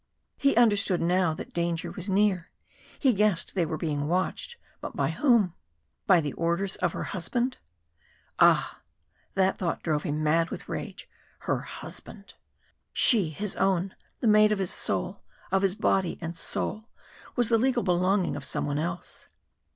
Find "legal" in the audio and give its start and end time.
17.59-17.83